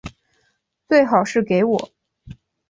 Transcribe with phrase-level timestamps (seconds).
[0.89, 1.91] 最好是给我